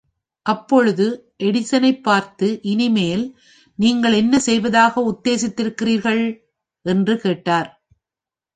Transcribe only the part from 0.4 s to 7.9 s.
அப்பொழுதுஎடிசனைப்பார்த்து, இனிமேல், நீங்கள் என்ன செய்வதாக உத்தேசித்திருக்கிறீர்கள்? என்று கேட்டார்.